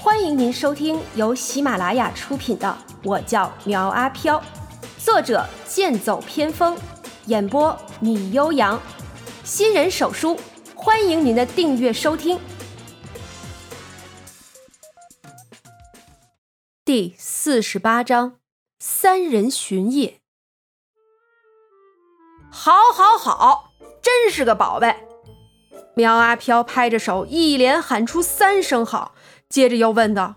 [0.00, 4.38] 欢迎您收听由喜马拉雅出品的《我叫苗阿飘》，
[5.04, 6.78] 作者剑走偏锋，
[7.26, 8.80] 演播米悠扬，
[9.42, 10.38] 新人手书，
[10.76, 12.38] 欢迎您的订阅收听。
[16.84, 18.36] 第四十八章：
[18.78, 20.20] 三人巡夜。
[22.52, 24.94] 好，好，好，真是个宝贝！
[25.94, 29.16] 苗阿飘拍着手，一连喊出三声好。
[29.48, 30.34] 接着又问道：“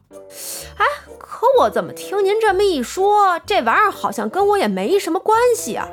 [0.79, 0.85] 哎，
[1.19, 5.87] 可我怎么听您这么一说，这玩意儿好像跟我也没什么关系啊？”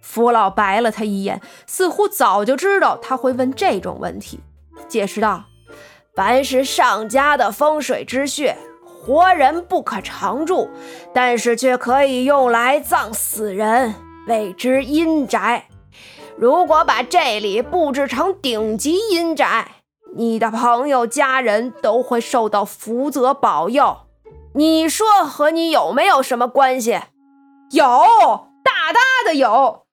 [0.00, 4.40] 福老白了他一眼，似乎早就知道他会问这种问题，
[4.88, 5.44] 解释道
[6.16, 10.70] ：“凡是上家的风水之穴，活人不可常住，
[11.12, 13.94] 但是却可以用来葬死人，
[14.26, 15.66] 谓之阴宅。
[16.36, 19.72] 如果把这里布置成顶级阴宅。”
[20.14, 24.02] 你的朋友、家人都会受到福泽保佑，
[24.54, 27.00] 你说和你有没有什么关系？
[27.70, 27.86] 有，
[28.62, 29.86] 大大的有。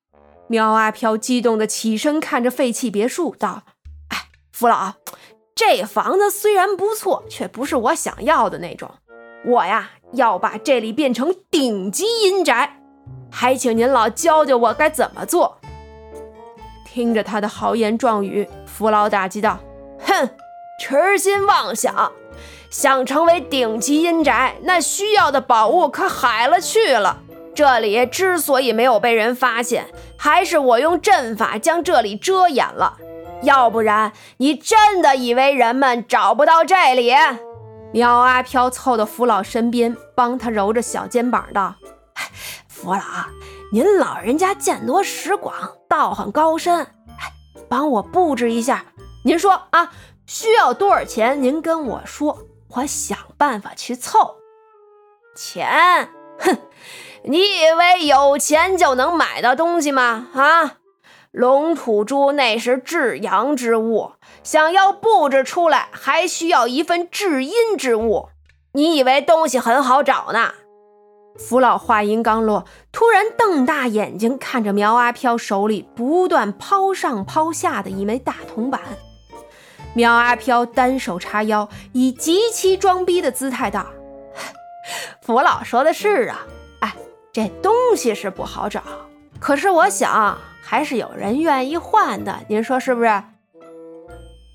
[0.48, 3.64] 苗阿飘激动的起身，看着废弃别墅道
[4.10, 4.94] ：“哎，福老，
[5.56, 8.92] 这房子虽然不错，却不是我想要的那种。
[9.46, 12.82] 我呀，要把这里变成顶级阴宅，
[13.32, 15.60] 还请您老教教我该怎么做。”
[16.84, 19.60] 听着他的豪言壮语，福老打击道。
[20.10, 20.30] 哼，
[20.80, 22.12] 痴心妄想！
[22.72, 27.18] 想成为顶级阴宅，那需要的宝物可海了去了。
[27.56, 29.88] 这里之所以没有被人发现，
[30.18, 32.98] 还是我用阵法将这里遮掩了。
[33.42, 37.12] 要不然，你真的以为人们找不到这里？
[37.92, 41.76] 苗阿飘凑到福老身边，帮他揉着小肩膀道
[42.70, 43.02] ：“福老，
[43.74, 45.56] 您老人家见多识广，
[45.90, 47.32] 道行高深，哎，
[47.68, 48.86] 帮我布置一下。”
[49.24, 49.92] 您说啊，
[50.26, 51.42] 需要多少钱？
[51.44, 54.36] 您跟我说，我想办法去凑。
[55.36, 56.10] 钱？
[56.40, 56.58] 哼，
[57.24, 60.28] 你以为有钱就能买到东西吗？
[60.34, 60.78] 啊，
[61.32, 68.30] 龙吐珠那是至阳之物，想要布置出来，还需要一份至阴之物。
[68.72, 70.54] 你以为东西很好找呢？
[71.38, 78.82] 福老话音刚落，突然瞪大眼睛看着苗阿飘手里不断抛上抛下的一枚大铜板。
[80.00, 83.86] 苗阿飘单手叉腰，以极其装逼的姿态道
[85.22, 86.48] ：“福老说的是啊，
[86.80, 86.96] 哎，
[87.34, 88.82] 这东西是不好找，
[89.42, 93.24] 可是我想还是有人愿意换的，您说是不是？”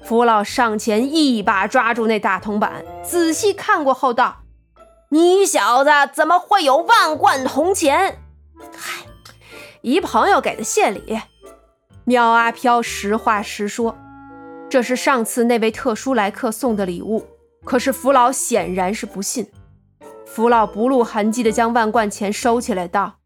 [0.02, 4.44] 福老上前一把抓住那大铜板，仔细看过后道
[5.12, 8.18] ：“你小子怎么会有万贯铜钱？
[8.74, 9.04] 嗨，
[9.82, 11.20] 一朋友给的谢礼。”
[12.04, 13.98] 苗阿飘实话实说。
[14.74, 17.24] 这是上次那位特殊来客送的礼物，
[17.64, 19.46] 可是福老显然是不信。
[20.26, 23.20] 福老不露痕迹地将万贯钱收起来，道：“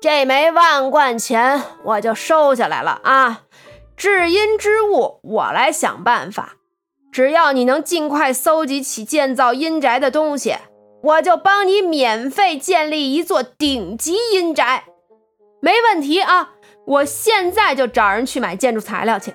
[0.00, 3.42] 这枚万贯钱我就收下来了啊！
[3.96, 6.52] 至阴之物我来想办法。
[7.10, 10.54] 只要你能尽快搜集起建造阴宅的东西，
[11.02, 14.84] 我就帮你免费建立一座顶级阴宅。
[15.60, 16.50] 没问题啊！
[16.86, 19.34] 我现在就找人去买建筑材料去。”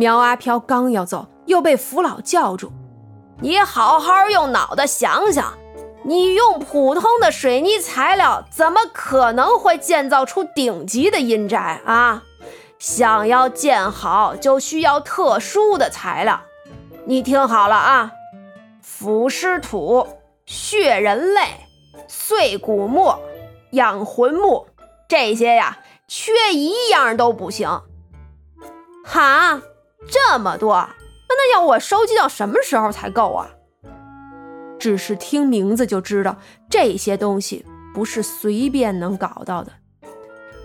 [0.00, 2.72] 苗阿飘刚要走，又被福老叫住
[3.42, 5.52] ：“你好好用脑袋想想，
[6.04, 12.22] 你用普通的水泥材料，怎么可能会建造出顶级的阴宅啊？
[12.78, 16.40] 想要建好，就需要特殊的材料。
[17.04, 18.12] 你听好了啊，
[18.80, 20.06] 腐尸土、
[20.46, 21.42] 血人类、
[22.08, 23.12] 碎骨木、
[23.72, 24.66] 养魂木，
[25.06, 27.82] 这些呀，缺一样都不行。
[29.04, 29.60] 哈？”
[30.08, 30.88] 这么多，
[31.28, 33.50] 那要我收集到什么时候才够啊？
[34.78, 36.36] 只是听名字就知道，
[36.70, 39.72] 这些东西不是随便能搞到的，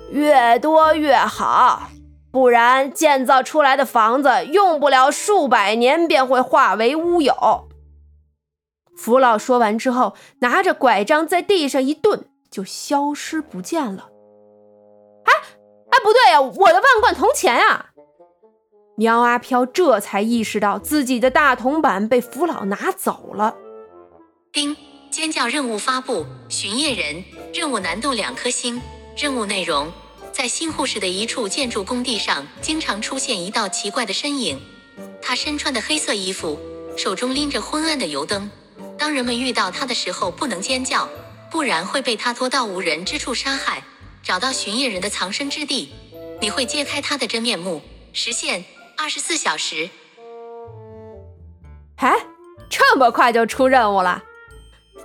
[0.09, 1.89] 越多越好，
[2.31, 7.67] 不然建造出来的房子用不了数百年便会化为乌有。
[8.95, 14.09] 福老说完之后，拿着拐杖在地上一顿，就消失不见了。
[15.25, 15.33] 哎
[15.91, 17.87] 哎，不对呀，我的万贯铜钱呀！
[18.97, 23.55] 苗阿飘这才意识到自己的大铜板被福老拿走了。
[24.53, 24.75] 丁，
[25.11, 28.81] 尖叫任务发布：巡夜人，任务难度两颗星。
[29.17, 29.91] 任务内容：
[30.31, 34.61] 在新护士的一处建筑工地上，经常出现一道奇怪的身影。
[35.21, 36.57] 他身穿的黑色衣服，
[36.95, 38.49] 手中拎着昏暗的油灯。
[38.97, 41.09] 当人们遇到他的时候，不能尖叫，
[41.51, 43.83] 不然会被他拖到无人之处杀害。
[44.23, 45.89] 找到巡夜人的藏身之地，
[46.39, 47.81] 你会揭开他的真面目，
[48.13, 48.63] 实现。
[48.97, 49.89] 二十四小时，
[51.97, 52.13] 哎，
[52.69, 54.23] 这么快就出任务了？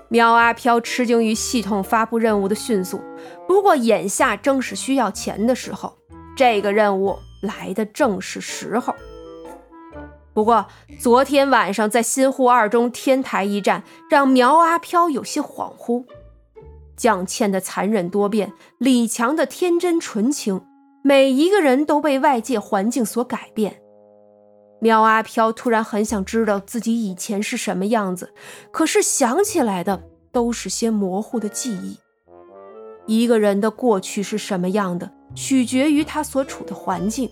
[0.09, 3.01] 苗阿飘吃惊于系统发布任务的迅速。
[3.47, 5.99] 不过眼下正是需要钱的时候，
[6.37, 8.95] 这个任务来的正是时候。
[10.33, 10.67] 不过
[11.01, 16.07] 昨天晚上在新户二中天台一战，让苗阿飘有些恍惚。
[16.97, 20.65] 蒋倩的残忍多变，李强的天真纯情，
[21.03, 23.81] 每一个人都被外界环境所改变。
[24.81, 28.33] 苗阿飘突然很想知道自己以前是什么样子，
[28.71, 30.03] 可是想起来的
[30.33, 31.99] 都是些模糊的记忆。
[33.07, 37.29] 一个人的过去是什么样的，取决于他所处的环境。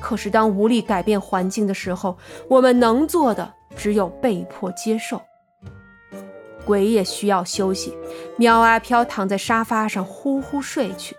[0.00, 2.16] 可是当无力改变环境的时候，
[2.48, 5.20] 我们能做的只有被迫接受。
[6.66, 7.96] 鬼也需要休息。
[8.36, 11.14] 苗阿飘躺在沙发上呼呼睡去，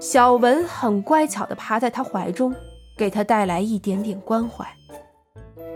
[0.00, 2.54] 小文很乖巧地趴在他怀中，
[2.96, 4.66] 给他带来一点点关怀。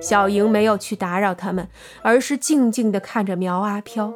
[0.01, 1.69] 小莹没有去打扰他们，
[2.03, 4.13] 而是静静地看着苗阿飘，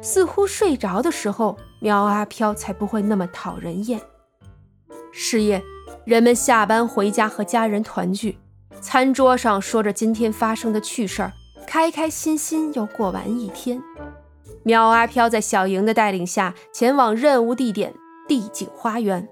[0.00, 4.00] 似乎睡着的时候，苗阿飘才不会那么讨人厌。
[5.12, 5.62] 是夜，
[6.04, 8.38] 人们下班回家和家人团聚，
[8.80, 11.32] 餐桌上说着今天发生的趣事儿，
[11.66, 13.82] 开开心心又过完一天。
[14.62, 17.92] 苗阿飘在小莹的带领下前往任务地点
[18.26, 19.28] 帝景花园。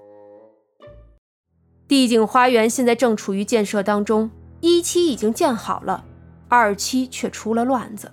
[1.87, 4.29] 帝景花园现在正处于建设当中。
[4.59, 6.03] 一期已经建好了，
[6.49, 8.11] 二期却出了乱子。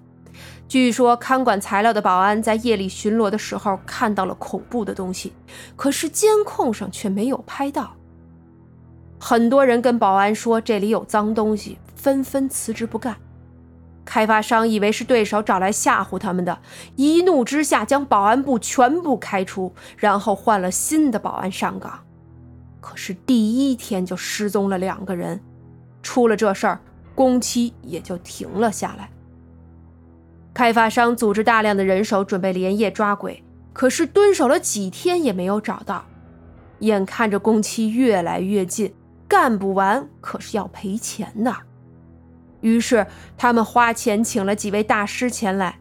[0.69, 5.33] 据说看管材料的保安在夜里巡逻的时候看到了恐怖的东西，
[5.75, 7.97] 可是监控上却没有拍到。
[9.19, 13.17] 很多人跟保安说这里有脏东西，纷纷辞职不干。
[14.05, 16.59] 开发商以为是对手找来吓唬他们的，
[16.97, 22.04] 一怒之下将保安部全部开除，然后换了新的保安上岗。
[22.85, 25.41] 可是第一天就失踪了两个人。
[26.03, 26.79] 出了这事儿，
[27.15, 29.09] 工期也就停了下来。
[30.53, 33.43] 开发商组织大量的人手，准备连夜抓鬼，
[33.73, 36.05] 可是蹲守了几天也没有找到。
[36.81, 38.95] 眼看着工期越来越近，
[39.27, 41.57] 干不完可是要赔钱的。
[42.61, 43.07] 于是
[43.39, 45.79] 他们花钱请了几位大师前来，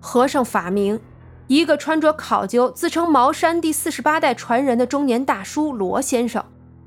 [0.00, 1.00] 和尚法名，
[1.48, 6.44] 一个穿着考究、自称茅山第四十八代传人的中年大叔罗先生。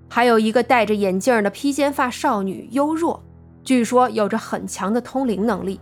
[0.08, 3.22] 还有一个戴着眼镜的披肩发少女幽若，
[3.64, 5.80] 据说有着很强的通灵能力。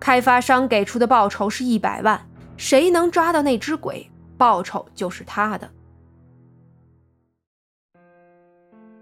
[0.00, 2.26] 开发商给出的报酬是一百万，
[2.56, 5.70] 谁能抓到那只鬼，报酬就是他的。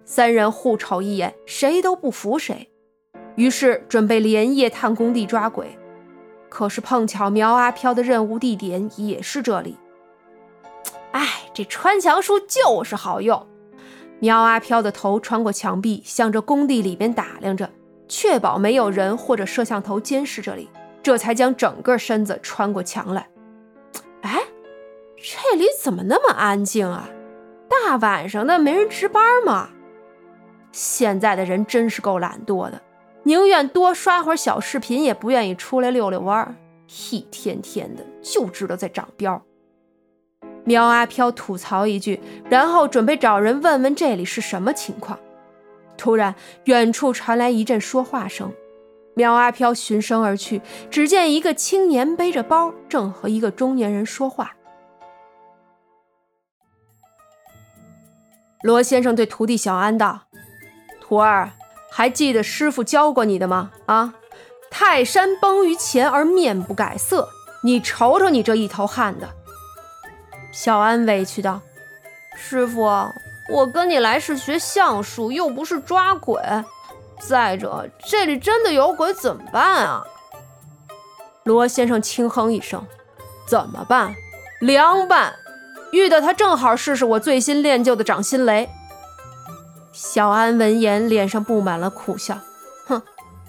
[0.05, 2.69] 三人互瞅一眼，谁都不服谁，
[3.37, 5.79] 于是准备连夜探工地抓鬼。
[6.53, 9.79] 可是碰巧苗阿飘的任务地点也是这里。
[11.13, 13.47] 哎，这穿墙术就是好用。
[14.21, 17.71] 苗阿飘的头穿过墙壁，向着工地里边打量着，
[18.07, 20.69] 确保没有人或者摄像头监视这里，
[21.03, 23.27] 这才将整个身子穿过墙来。
[24.21, 24.39] 哎，
[25.17, 27.09] 这里怎么那么安静啊？
[27.67, 29.71] 大晚上的没人值班吗？
[30.71, 32.79] 现在的人真是够懒惰的，
[33.25, 36.55] 宁愿多刷会儿小视频，也不愿意出来溜溜弯儿，
[37.11, 39.41] 一天天的就知道在长膘。
[40.65, 45.19] 苗阿飘吐槽一句，然后准备找人问问这里是什么情况。
[45.97, 46.35] 突然，
[46.65, 48.53] 远处传来一阵说话声。
[49.15, 54.57] 苗阿飘循声而去，只见一个青年背着包，正和一个中年人说话。
[58.63, 60.23] 罗先生对徒弟小安道
[61.03, 61.53] ：“徒儿，
[61.95, 63.71] 还记得师傅教过你的吗？
[63.85, 64.15] 啊，
[64.71, 67.29] 泰山崩于前而面不改色，
[67.63, 69.29] 你瞅瞅你这一头汗的。”
[70.51, 71.61] 小安委屈道
[72.35, 72.83] ：“师傅，
[73.51, 76.41] 我跟你来是学相术，又不是抓鬼。
[77.21, 80.03] 再者，这里真的有鬼怎么办啊？”
[81.45, 82.83] 罗先生轻哼一声
[83.47, 84.15] ：“怎么办？
[84.61, 85.35] 凉拌！
[85.91, 88.71] 遇到他正好试试我最新练就的掌心雷。”
[89.93, 92.39] 小安闻言，脸上布满了苦笑
[92.89, 93.03] ：“哼，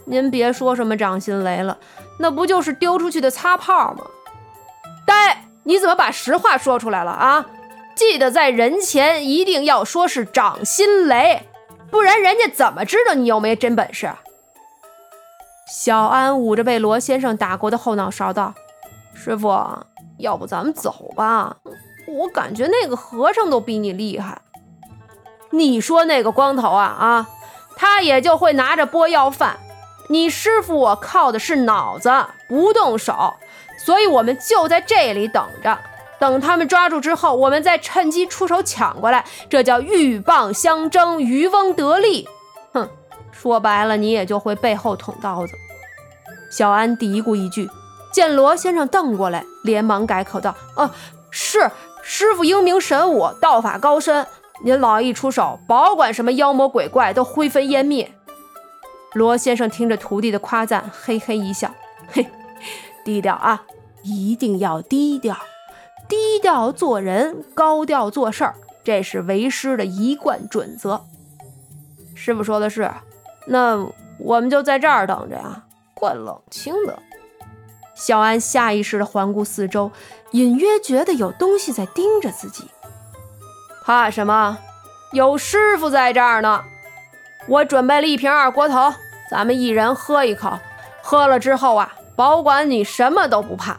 [0.05, 1.77] 您别说什么掌心雷了，
[2.19, 4.05] 那不就是丢出去的擦炮吗？”
[5.07, 5.47] 呆。
[5.65, 7.45] 你怎么把实话说出来了啊？
[7.95, 11.47] 记得在人前一定要说是掌心雷，
[11.89, 14.11] 不然人家怎么知道你有没有真本事？
[15.71, 18.53] 小安捂着被罗先生打过的后脑勺道
[19.15, 19.57] ：“师傅，
[20.17, 21.55] 要不咱们走吧？
[22.09, 24.41] 我感觉那个和尚都比你厉害。
[25.53, 27.27] 你说那个光头啊啊，
[27.75, 29.57] 他也就会拿着钵要饭。
[30.09, 32.11] 你师傅我靠的是脑子，
[32.49, 33.35] 不动手。”
[33.77, 35.77] 所以，我们就在这里等着，
[36.17, 39.25] 等他们抓住之后，我们再趁机出手抢过来。
[39.49, 42.27] 这叫鹬蚌相争，渔翁得利。
[42.73, 42.87] 哼，
[43.31, 45.53] 说白了，你也就会背后捅刀子。
[46.49, 47.69] 小安嘀咕一句，
[48.11, 50.89] 见罗先生瞪过来，连忙改口道：“哦，
[51.29, 51.69] 是
[52.01, 54.25] 师傅英明神武，道法高深。
[54.63, 58.11] 您老一出手，保管什么妖魔鬼怪都灰飞烟灭。”
[59.13, 61.71] 罗先生听着徒弟的夸赞，嘿嘿一笑
[62.09, 62.25] ：“嘿，
[63.05, 63.63] 低调啊，
[64.01, 65.37] 一定要低调，
[66.07, 71.05] 低调做人，高调做事儿，这是为师的一贯准则。”
[72.15, 72.89] 师傅说的是，
[73.47, 73.85] 那
[74.17, 76.97] 我们就在这儿等着呀，怪冷清的。
[77.93, 79.91] 小安下意识地环顾四周，
[80.31, 82.63] 隐约觉得有东西在盯着自己。
[83.85, 84.57] 怕什么？
[85.11, 86.63] 有师傅在这儿呢。
[87.47, 88.93] 我准备了一瓶二锅头，
[89.29, 90.57] 咱们一人喝一口。
[91.01, 93.77] 喝了之后啊，保管你什么都不怕。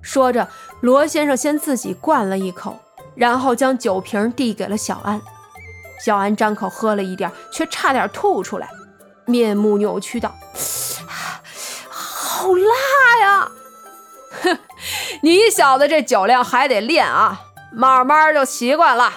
[0.00, 0.48] 说着，
[0.80, 2.78] 罗先生先自己灌了一口，
[3.14, 5.20] 然后将酒瓶递给了小安。
[6.00, 8.68] 小安张口喝了一点，却差点吐出来，
[9.26, 10.34] 面目扭曲道。
[11.90, 13.48] 好辣呀！
[14.42, 14.58] 哼，
[15.20, 17.40] 你小子这酒量还得练啊，
[17.72, 19.12] 慢慢就习惯了。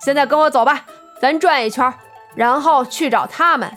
[0.00, 0.86] 现在跟我走吧，
[1.20, 1.92] 咱转一圈，
[2.34, 3.76] 然后去找他们。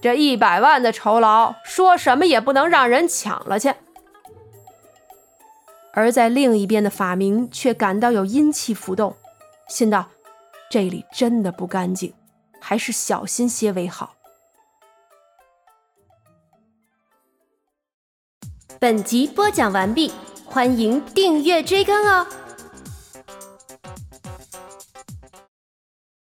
[0.00, 3.74] 这一百万的酬劳，说什么也不能让人抢了去。
[5.92, 9.16] 而在另一边的法明却感到有阴气浮动，
[9.66, 10.06] 心道：
[10.70, 12.12] 这里真的不干净，
[12.60, 14.14] 还是小心些为好。
[18.78, 20.12] 本集播讲完毕，
[20.44, 22.26] 欢迎订阅追更哦。